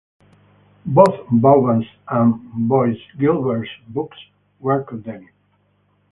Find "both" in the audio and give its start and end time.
0.87-1.29